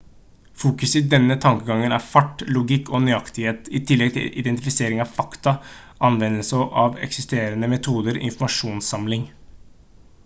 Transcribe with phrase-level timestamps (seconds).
[0.59, 5.55] fokuset i denne tankegangen er fart logikk og nøyaktighet i tillegg til identifisering av fakta
[6.11, 9.29] anvendelse av eksisterende metoder informasjonsinnsamling